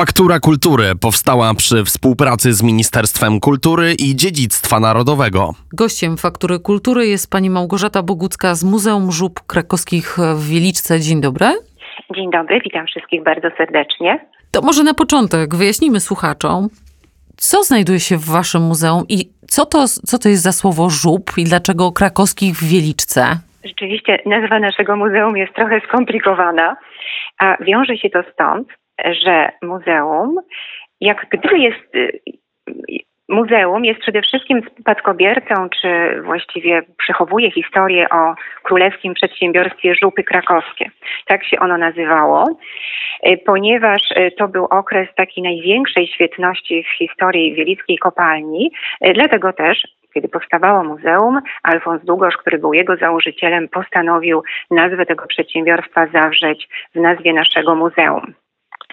[0.00, 5.50] Faktura Kultury powstała przy współpracy z Ministerstwem Kultury i Dziedzictwa Narodowego.
[5.72, 11.00] Gościem Faktury Kultury jest pani Małgorzata Bogucka z Muzeum Żub Krakowskich w Wieliczce.
[11.00, 11.46] Dzień dobry.
[12.14, 14.26] Dzień dobry, witam wszystkich bardzo serdecznie.
[14.50, 16.68] To może na początek wyjaśnimy słuchaczom,
[17.36, 21.30] co znajduje się w waszym muzeum i co to, co to jest za słowo żub
[21.36, 23.22] i dlaczego krakowskich w Wieliczce?
[23.64, 26.76] Rzeczywiście nazwa naszego muzeum jest trochę skomplikowana,
[27.38, 28.68] a wiąże się to stąd,
[29.04, 30.36] że muzeum,
[31.00, 32.20] jak gdyby jest y,
[33.28, 40.90] muzeum jest przede wszystkim spadkobiercą, czy właściwie przechowuje historię o królewskim przedsiębiorstwie Żupy Krakowskie.
[41.26, 42.44] Tak się ono nazywało,
[43.28, 48.70] y, ponieważ y, to był okres takiej największej świetności w historii Wielickiej Kopalni.
[49.14, 56.06] Dlatego też kiedy powstawało muzeum, Alfons Długosz, który był jego założycielem, postanowił nazwę tego przedsiębiorstwa
[56.06, 58.34] zawrzeć w nazwie naszego muzeum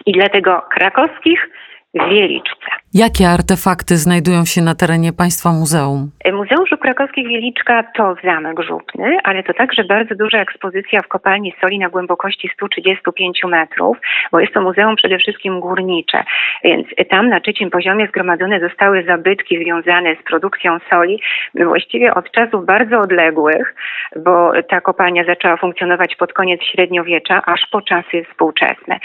[0.06, 1.50] i dlatego krakowskich
[1.94, 2.72] w Wieliczce.
[2.94, 6.12] Jakie artefakty znajdują się na terenie Państwa Muzeum?
[6.34, 11.54] Muzeum Żuk Krakowskich Wieliczka to zamek żupny, ale to także bardzo duża ekspozycja w kopalni
[11.62, 13.98] soli na głębokości 135 metrów,
[14.32, 16.24] bo jest to muzeum przede wszystkim górnicze.
[16.64, 21.22] Więc tam na trzecim poziomie zgromadzone zostały zabytki związane z produkcją soli
[21.56, 23.76] właściwie od czasów bardzo odległych,
[24.16, 29.00] bo ta kopalnia zaczęła funkcjonować pod koniec średniowiecza, aż po czasy współczesne.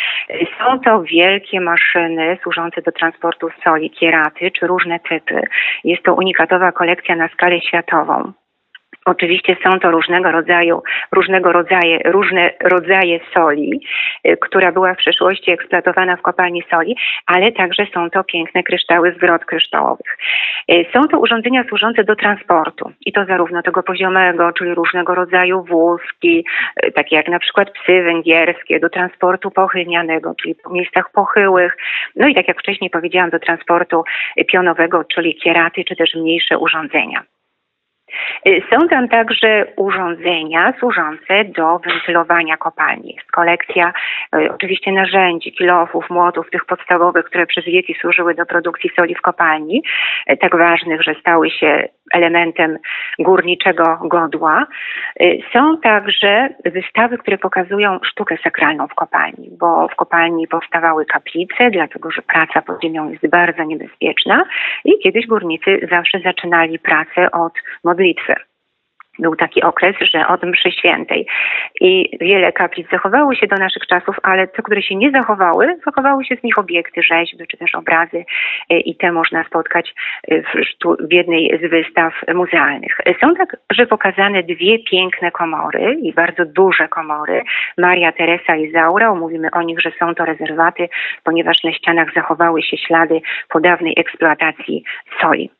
[0.59, 5.41] Są to wielkie maszyny służące do transportu soli kieraty czy różne typy.
[5.84, 8.32] Jest to unikatowa kolekcja na skalę światową.
[9.07, 11.53] Oczywiście są to różnego rodzaju, różnego
[12.05, 13.81] różne rodzaje soli,
[14.29, 16.97] y, która była w przeszłości eksploatowana w kopalni soli,
[17.27, 20.19] ale także są to piękne kryształy z grot kryształowych.
[20.71, 25.62] Y, są to urządzenia służące do transportu i to zarówno tego poziomego, czyli różnego rodzaju
[25.62, 26.45] wózki,
[26.87, 31.77] y, takie jak na przykład psy węgierskie, do transportu pochylnianego, czyli po miejscach pochyłych,
[32.17, 34.05] no i tak jak wcześniej powiedziałam, do transportu
[34.49, 37.36] pionowego, czyli kieraty, czy też mniejsze urządzenia.
[38.49, 43.15] Y, są tam także urządzenia służące do wentylowania kopalni.
[43.15, 43.93] Jest kolekcja
[44.37, 49.21] y, oczywiście narzędzi, kilofów, młotów, tych podstawowych, które przez wieki służyły do produkcji soli w
[49.21, 49.83] kopalni,
[50.31, 52.78] y, tak ważnych, że stały się elementem
[53.19, 54.67] górniczego godła.
[55.53, 62.11] Są także wystawy, które pokazują sztukę sakralną w kopalni, bo w kopalni powstawały kaplice, dlatego
[62.11, 64.45] że praca pod ziemią jest bardzo niebezpieczna
[64.84, 67.53] i kiedyś górnicy zawsze zaczynali pracę od
[67.84, 68.34] modlitwy.
[69.19, 71.27] Był taki okres, że od mszy świętej.
[71.81, 76.25] I wiele kaplic zachowało się do naszych czasów, ale te, które się nie zachowały, zachowały
[76.25, 78.25] się z nich obiekty, rzeźby czy też obrazy
[78.71, 79.94] i te można spotkać
[80.28, 82.99] w, jednej z wystaw muzealnych.
[83.21, 87.43] Są także pokazane dwie piękne komory i bardzo duże komory.
[87.78, 90.88] Maria Teresa i Zaura, mówimy o nich, że są to rezerwaty,
[91.25, 94.84] ponieważ na ścianach zachowały się ślady po dawnej eksploatacji
[95.21, 95.50] soli.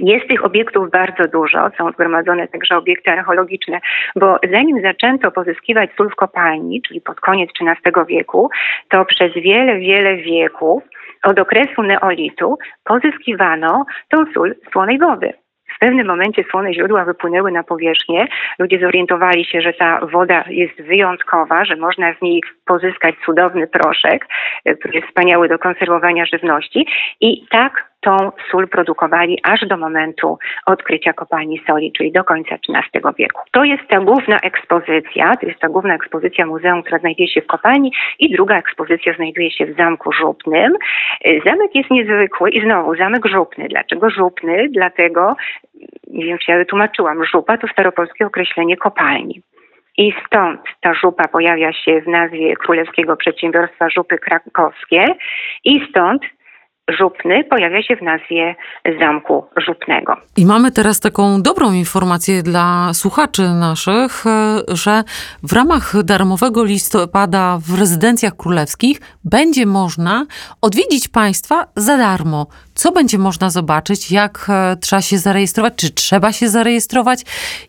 [0.00, 3.80] Jest tych obiektów bardzo dużo, są zgromadzone także obiekty archeologiczne,
[4.16, 8.50] bo zanim zaczęto pozyskiwać sól w kopalni, czyli pod koniec XIII wieku,
[8.88, 10.82] to przez wiele, wiele wieków
[11.22, 15.32] od okresu neolitu pozyskiwano tą sól z słonej wody.
[15.76, 18.26] W pewnym momencie słone źródła wypłynęły na powierzchnię.
[18.58, 24.26] Ludzie zorientowali się, że ta woda jest wyjątkowa, że można z niej pozyskać cudowny proszek,
[24.80, 26.86] który jest wspaniały do konserwowania żywności.
[27.20, 33.02] I tak tą sól produkowali aż do momentu odkrycia kopalni soli, czyli do końca XIII
[33.18, 33.42] wieku.
[33.50, 37.46] To jest ta główna ekspozycja, to jest ta główna ekspozycja muzeum, która znajduje się w
[37.46, 40.72] kopalni i druga ekspozycja znajduje się w Zamku Żupnym.
[41.44, 43.68] Zamek jest niezwykły i znowu zamek żupny.
[43.68, 44.68] Dlaczego żupny?
[44.70, 45.36] Dlatego,
[46.08, 49.42] nie wiem czy ja wytłumaczyłam, żupa to staropolskie określenie kopalni.
[49.98, 55.04] I stąd ta żupa pojawia się w nazwie Królewskiego Przedsiębiorstwa Żupy Krakowskie
[55.64, 56.22] i stąd
[56.90, 58.54] Żupny pojawia się w nazwie
[59.00, 60.16] Zamku Żupnego.
[60.36, 65.02] I mamy teraz taką dobrą informację dla słuchaczy naszych, e, że
[65.42, 70.26] w ramach darmowego listopada w rezydencjach królewskich będzie można
[70.60, 72.46] odwiedzić Państwa za darmo.
[72.74, 74.12] Co będzie można zobaczyć?
[74.12, 75.74] Jak e, trzeba się zarejestrować?
[75.76, 77.20] Czy trzeba się zarejestrować?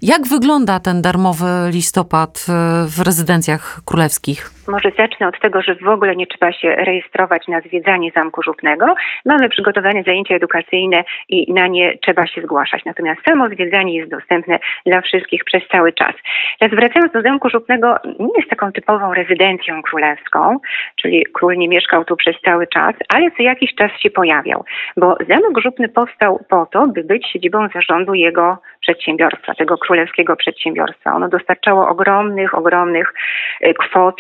[0.02, 2.54] Jak wygląda ten darmowy listopad e,
[2.88, 4.57] w rezydencjach królewskich?
[4.68, 8.96] Może zacznę od tego, że w ogóle nie trzeba się rejestrować na zwiedzanie Zamku Żupnego.
[9.26, 12.86] Mamy przygotowane zajęcia edukacyjne i na nie trzeba się zgłaszać.
[12.86, 16.14] Natomiast samo zwiedzanie jest dostępne dla wszystkich przez cały czas.
[16.60, 20.60] Teraz wracając do Zamku Żupnego, nie jest taką typową rezydencją królewską,
[20.96, 24.66] czyli król nie mieszkał tu przez cały czas, ale co jakiś czas się pojawiał,
[24.98, 31.14] bo Zamek Żupny powstał po to, by być siedzibą zarządu jego przedsiębiorstwa, tego królewskiego przedsiębiorstwa.
[31.14, 33.14] Ono dostarczało ogromnych, ogromnych
[33.62, 34.16] e, kwot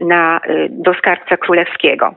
[0.00, 2.14] na, y, do skarbca królewskiego.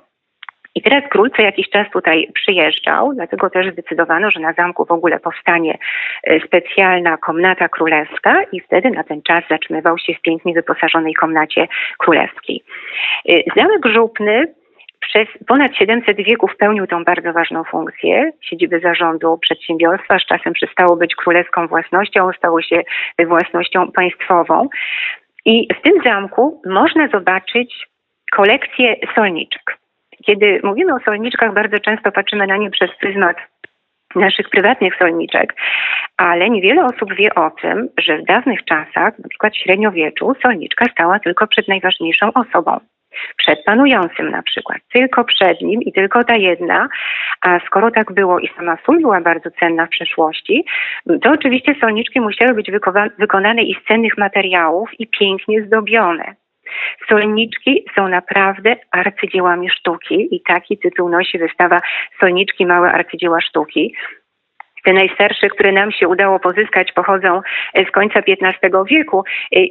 [0.75, 4.91] I teraz król co jakiś czas tutaj przyjeżdżał, dlatego też zdecydowano, że na zamku w
[4.91, 5.77] ogóle powstanie
[6.23, 11.67] e, specjalna komnata królewska i wtedy na ten czas zatrzymywał się w pięknie wyposażonej komnacie
[11.97, 12.63] królewskiej.
[13.29, 14.53] E, zamek Żupny
[14.99, 18.31] przez ponad 700 wieków pełnił tą bardzo ważną funkcję.
[18.41, 22.81] Siedziby zarządu przedsiębiorstwa z czasem przestało być królewską własnością, stało się
[23.27, 24.69] własnością państwową.
[25.45, 27.87] I w tym zamku można zobaczyć
[28.31, 29.77] kolekcję solniczek.
[30.25, 33.37] Kiedy mówimy o solniczkach, bardzo często patrzymy na nie przez pryzmat
[34.15, 35.55] naszych prywatnych solniczek,
[36.17, 41.19] ale niewiele osób wie o tym, że w dawnych czasach, na przykład średniowieczu, solniczka stała
[41.19, 42.79] tylko przed najważniejszą osobą.
[43.37, 46.87] Przed panującym na przykład, tylko przed nim i tylko ta jedna,
[47.41, 50.65] a skoro tak było i sama sól była bardzo cenna w przeszłości,
[51.21, 52.71] to oczywiście solniczki musiały być
[53.19, 56.35] wykonane i z cennych materiałów i pięknie zdobione.
[57.09, 61.81] Solniczki są naprawdę arcydziełami sztuki i taki tytuł nosi wystawa
[62.19, 63.95] Solniczki Małe Arcydzieła Sztuki.
[64.83, 67.41] Te najstarsze, które nam się udało pozyskać, pochodzą
[67.87, 69.23] z końca XV wieku.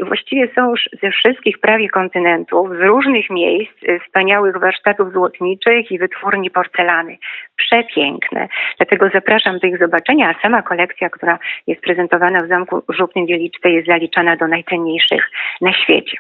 [0.07, 3.73] Właściwie są już ze wszystkich prawie kontynentów, z różnych miejsc,
[4.07, 7.19] wspaniałych warsztatów złotniczych i wytwórni porcelany.
[7.57, 8.49] Przepiękne.
[8.77, 13.71] Dlatego zapraszam do ich zobaczenia, a sama kolekcja, która jest prezentowana w Zamku Żupnym Wieliczce
[13.71, 15.31] jest zaliczana do najcenniejszych
[15.61, 16.17] na świecie.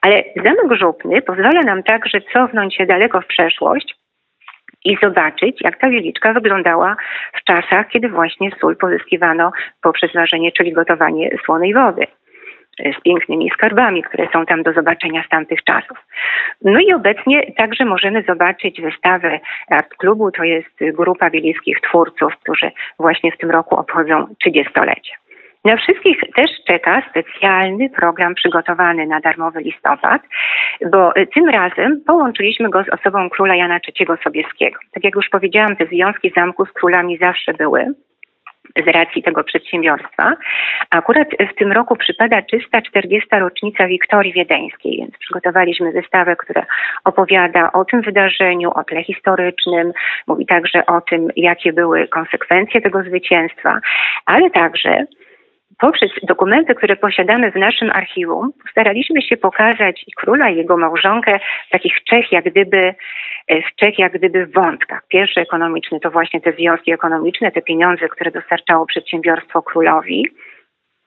[0.00, 4.01] Ale zamek żupny pozwala nam także cofnąć się daleko w przeszłość
[4.84, 6.96] i zobaczyć, jak ta wieliczka wyglądała
[7.32, 9.52] w czasach, kiedy właśnie sól pozyskiwano
[9.82, 12.06] poprzez ważenie, czyli gotowanie słonej wody
[12.78, 15.98] z pięknymi skarbami, które są tam do zobaczenia z tamtych czasów.
[16.62, 19.40] No i obecnie także możemy zobaczyć wystawę
[19.70, 25.12] Art Klubu, to jest grupa wielickich twórców, którzy właśnie w tym roku obchodzą 30-lecie.
[25.64, 30.22] Na wszystkich też czeka specjalny program przygotowany na darmowy listopad,
[30.90, 34.78] bo tym razem połączyliśmy go z osobą króla Jana III Sobieskiego.
[34.94, 37.94] Tak jak już powiedziałam, te związki zamku z królami zawsze były
[38.76, 40.32] z racji tego przedsiębiorstwa.
[40.90, 43.28] Akurat w tym roku przypada 340.
[43.32, 46.66] rocznica Wiktorii Wiedeńskiej, więc przygotowaliśmy wystawę, która
[47.04, 49.92] opowiada o tym wydarzeniu, o tle historycznym,
[50.26, 53.80] mówi także o tym, jakie były konsekwencje tego zwycięstwa,
[54.26, 55.06] ale także
[55.78, 61.38] poprzez dokumenty, które posiadamy w naszym archiwum, staraliśmy się pokazać i króla, i jego małżonkę
[61.70, 62.94] takich trzech, jak gdyby,
[63.48, 65.02] e, w trzech, jak gdyby wątkach.
[65.08, 70.28] Pierwszy ekonomiczny to właśnie te związki ekonomiczne, te pieniądze, które dostarczało przedsiębiorstwo królowi.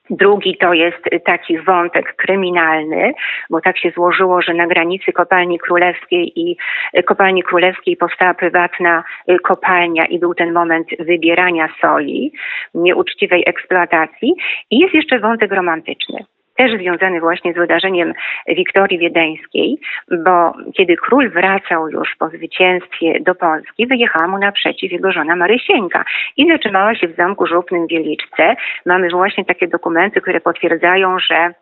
[0.10, 3.13] Drugi to jest taki wątek kryminalny,
[3.50, 6.57] bo tak się złożyło, że na granicy kopalni królewskiej i
[7.06, 9.04] kopalni królewskiej powstała prywatna
[9.44, 12.31] kopalnia i był ten moment wybierania soli,
[12.74, 14.36] nieuczciwej eksploatacji.
[14.72, 16.25] I jest jeszcze wątek romantyczny
[16.57, 18.13] też związany właśnie z wydarzeniem
[18.48, 19.78] Wiktorii Wiedeńskiej,
[20.25, 26.06] bo kiedy król wracał już po zwycięstwie do Polski, wyjechała mu naprzeciw jego żona Marysieńka
[26.38, 28.56] i zatrzymała się w Zamku Żupnym w Wieliczce.
[28.86, 31.54] Mamy właśnie takie dokumenty, które potwierdzają, że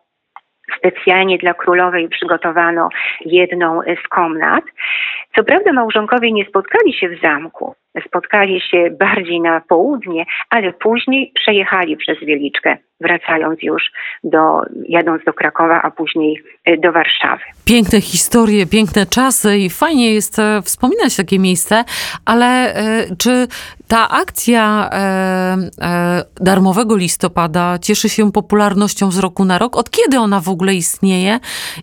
[0.78, 2.88] specjalnie dla królowej przygotowano
[3.20, 4.64] jedną z komnat.
[5.36, 7.74] Co prawda małżonkowie nie spotkali się w zamku,
[8.06, 13.82] spotkali się bardziej na południe, ale później przejechali przez Wieliczkę, wracając już
[14.24, 17.42] do, jadąc do Krakowa, a później e, do Warszawy.
[17.64, 21.84] Piękne historie, piękne czasy i fajnie jest e, wspominać takie miejsce,
[22.24, 23.46] ale e, czy
[23.88, 24.90] ta akcja
[26.40, 29.76] darmowego listopada cieszy się popularnością z roku na rok?
[29.76, 31.38] Od kiedy ona w ogóle istnieje?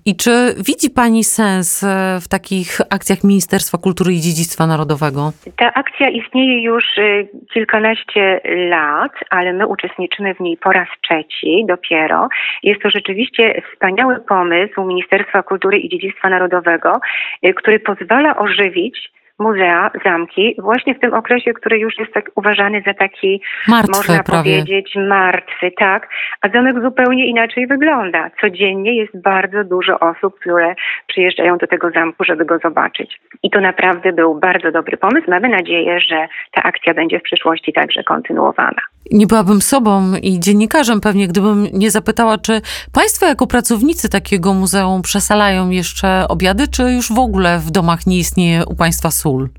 [0.05, 1.85] I czy widzi Pani sens
[2.21, 5.33] w takich akcjach Ministerstwa Kultury i Dziedzictwa Narodowego?
[5.57, 10.87] Ta akcja Akcja istnieje już y, kilkanaście lat, ale my uczestniczymy w niej po raz
[11.01, 12.27] trzeci dopiero.
[12.63, 16.99] Jest to rzeczywiście wspaniały pomysł Ministerstwa Kultury i Dziedzictwa Narodowego,
[17.45, 22.83] y, który pozwala ożywić muzea, zamki, właśnie w tym okresie, który już jest tak uważany
[22.87, 24.41] za taki, Martwy, można prawie.
[24.41, 26.09] powiedzieć, martwy, tak.
[26.41, 28.29] A zamek zupełnie inaczej wygląda.
[28.41, 30.75] Codziennie jest bardzo dużo osób, które
[31.07, 33.21] przyjeżdżają do tego zamku, żeby go zobaczyć.
[33.43, 35.25] I to naprawdę był bardzo dobry pomysł.
[35.29, 38.81] Mamy nadzieję, że ta akcja będzie w przyszłości także kontynuowana.
[39.11, 42.61] Nie byłabym sobą i dziennikarzem pewnie, gdybym nie zapytała, czy
[42.93, 48.17] Państwo jako pracownicy takiego muzeum przesalają jeszcze obiady, czy już w ogóle w domach nie
[48.17, 49.49] istnieje u Państwa sól?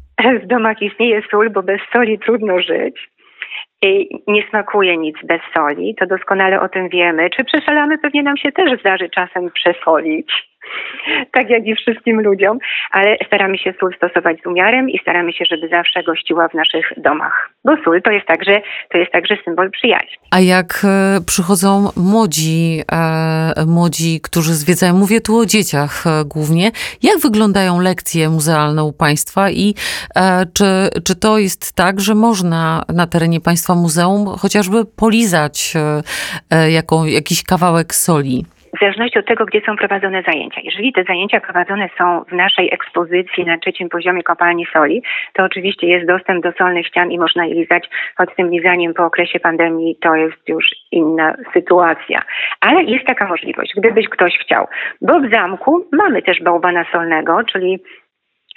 [0.43, 3.11] W domach istnieje sól, bo bez soli trudno żyć.
[3.83, 7.31] I nie smakuje nic bez soli, to doskonale o tym wiemy.
[7.31, 7.99] Czy przesalamy?
[7.99, 10.52] Pewnie nam się też zdarzy czasem przesolić
[11.37, 12.59] tak jak i wszystkim ludziom,
[12.91, 16.93] ale staramy się sól stosować z umiarem i staramy się, żeby zawsze gościła w naszych
[16.97, 17.51] domach.
[17.65, 18.61] Bo sól to jest także,
[18.93, 20.17] to jest także symbol przyjaźni.
[20.31, 26.71] A jak e, przychodzą młodzi, e, młodzi, którzy zwiedzają, mówię tu o dzieciach e, głównie,
[27.03, 29.75] jak wyglądają lekcje muzealne u Państwa i
[30.55, 30.65] czy,
[31.05, 35.75] czy to jest tak, że można na terenie Państwa muzeum chociażby polizać
[36.69, 38.45] jaką, jakiś kawałek soli?
[38.77, 40.61] W zależności od tego, gdzie są prowadzone zajęcia.
[40.65, 45.03] Jeżeli te zajęcia prowadzone są w naszej ekspozycji na trzecim poziomie kopalni soli,
[45.33, 49.05] to oczywiście jest dostęp do solnych ścian i można je lizać, choć tym lizaniem po
[49.05, 52.23] okresie pandemii to jest już inna sytuacja.
[52.61, 54.67] Ale jest taka możliwość, gdybyś ktoś chciał.
[55.01, 57.79] Bo w zamku mamy też bałwana solnego, czyli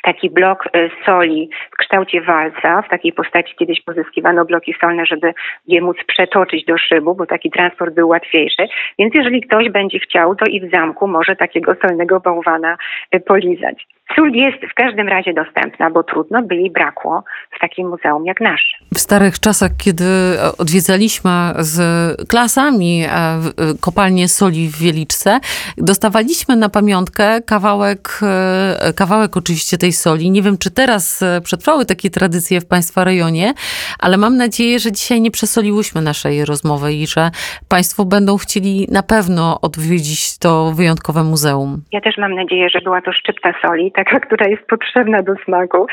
[0.05, 2.81] taki blok y, soli w kształcie walca.
[2.81, 5.33] W takiej postaci kiedyś pozyskiwano bloki solne, żeby
[5.67, 8.67] je móc przetoczyć do szybu, bo taki transport był łatwiejszy.
[8.99, 12.77] Więc jeżeli ktoś będzie chciał, to i w zamku może takiego solnego bałwana
[13.15, 13.87] y, polizać.
[14.15, 17.23] Sól jest w każdym razie dostępna, bo trudno by jej brakło
[17.55, 18.77] w takim muzeum jak nasze.
[18.93, 20.05] W starych czasach, kiedy
[20.57, 21.77] odwiedzaliśmy z
[22.27, 23.39] klasami e, e,
[23.81, 25.39] kopalnię soli w Wieliczce,
[25.77, 30.31] dostawaliśmy na pamiątkę kawałek, e, kawałek oczywiście tej soli.
[30.31, 33.53] Nie wiem, czy teraz przetrwały takie tradycje w Państwa rejonie,
[33.99, 37.29] ale mam nadzieję, że dzisiaj nie przesoliłyśmy naszej rozmowy i że
[37.69, 41.81] Państwo będą chcieli na pewno odwiedzić to wyjątkowe muzeum.
[41.91, 45.87] Ja też mam nadzieję, że była to szczypta soli, taka, która jest potrzebna do smaku.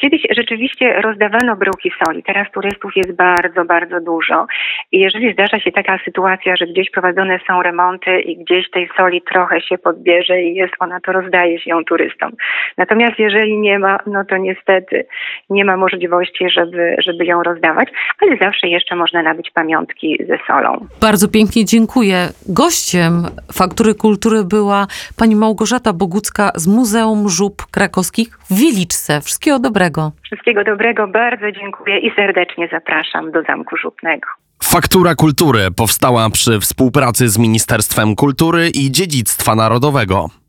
[0.00, 4.46] Kiedyś rzeczywiście rozdawano bryłki soli, teraz turystów jest bardzo, bardzo dużo.
[4.92, 9.22] I jeżeli zdarza się taka sytuacja, że gdzieś prowadzone są remonty i gdzieś tej soli
[9.32, 12.32] trochę się podbierze i jest ona, to rozdaje się ją turystom.
[12.78, 15.06] Natomiast jeżeli nie ma, no to niestety
[15.50, 17.88] nie ma możliwości, żeby, żeby ją rozdawać,
[18.22, 20.86] ale zawsze jeszcze można nabyć pamiątki ze solą.
[21.00, 22.28] Bardzo pięknie dziękuję.
[22.48, 23.12] Gościem
[23.52, 29.20] Faktury Kultury była pani Małgorzata Bogucka z Muzeum Żub Krakowskich w Wiliczce.
[29.20, 30.12] Wszystkiego dobrego.
[30.22, 34.28] Wszystkiego dobrego, bardzo dziękuję i serdecznie zapraszam do Zamku Żupnego.
[34.62, 40.41] Faktura Kultury powstała przy współpracy z Ministerstwem Kultury i Dziedzictwa Narodowego.